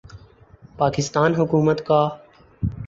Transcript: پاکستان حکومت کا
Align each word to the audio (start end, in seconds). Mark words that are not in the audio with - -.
پاکستان 0.77 1.35
حکومت 1.35 1.85
کا 1.85 2.01